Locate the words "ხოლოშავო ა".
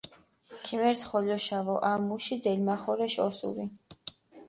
1.09-1.93